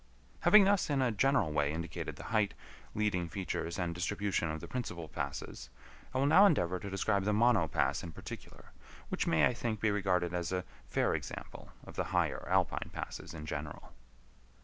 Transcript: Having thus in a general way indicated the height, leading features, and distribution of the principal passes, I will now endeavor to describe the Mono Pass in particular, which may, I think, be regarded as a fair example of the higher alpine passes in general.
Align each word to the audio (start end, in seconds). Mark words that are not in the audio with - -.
Having 0.39 0.63
thus 0.63 0.89
in 0.89 0.99
a 0.99 1.11
general 1.11 1.51
way 1.51 1.71
indicated 1.71 2.15
the 2.15 2.23
height, 2.33 2.55
leading 2.95 3.29
features, 3.29 3.77
and 3.77 3.93
distribution 3.93 4.49
of 4.49 4.59
the 4.59 4.67
principal 4.67 5.07
passes, 5.07 5.69
I 6.11 6.17
will 6.17 6.25
now 6.25 6.47
endeavor 6.47 6.79
to 6.79 6.89
describe 6.89 7.23
the 7.23 7.33
Mono 7.33 7.67
Pass 7.67 8.01
in 8.01 8.11
particular, 8.11 8.71
which 9.09 9.27
may, 9.27 9.45
I 9.45 9.53
think, 9.53 9.79
be 9.79 9.91
regarded 9.91 10.33
as 10.33 10.51
a 10.51 10.65
fair 10.87 11.13
example 11.13 11.71
of 11.85 11.97
the 11.97 12.05
higher 12.05 12.43
alpine 12.49 12.89
passes 12.91 13.35
in 13.35 13.45
general. 13.45 13.93